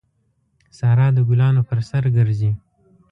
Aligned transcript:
سارا 0.77 1.07
د 1.17 1.19
ګلانو 1.29 1.61
پر 1.69 1.79
سر 1.89 2.03
ګرځي. 2.15 2.51